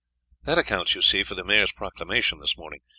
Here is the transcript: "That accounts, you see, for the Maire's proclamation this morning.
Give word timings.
"That 0.45 0.57
accounts, 0.57 0.95
you 0.95 1.03
see, 1.03 1.21
for 1.21 1.35
the 1.35 1.43
Maire's 1.43 1.71
proclamation 1.71 2.39
this 2.39 2.57
morning. 2.57 2.79